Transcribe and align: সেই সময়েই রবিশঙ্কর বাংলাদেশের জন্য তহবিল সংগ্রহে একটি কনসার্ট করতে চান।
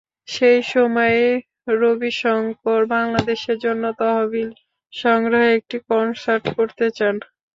সেই 0.27 0.59
সময়েই 0.71 1.31
রবিশঙ্কর 1.79 2.81
বাংলাদেশের 2.93 3.57
জন্য 3.65 3.83
তহবিল 3.99 4.49
সংগ্রহে 4.93 5.49
একটি 5.57 5.77
কনসার্ট 5.89 6.45
করতে 6.57 6.85
চান। 6.91 7.15